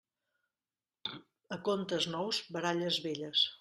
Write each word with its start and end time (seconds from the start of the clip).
A 1.59 1.61
contes 1.69 2.11
nous, 2.17 2.43
baralles 2.59 3.03
velles. 3.09 3.51